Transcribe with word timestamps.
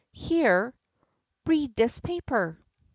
Here, 0.13 0.73
read 1.45 1.75
this 1.75 1.99
paper." 1.99 2.59